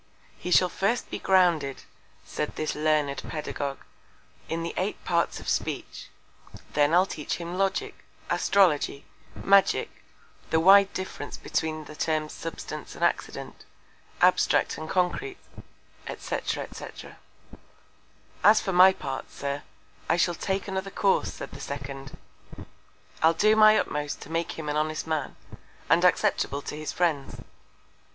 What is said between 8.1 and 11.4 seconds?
Astrology, Magick, the wide Difference